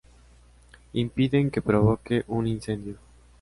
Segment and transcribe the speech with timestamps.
[0.93, 2.97] Impiden que provoque un incendio.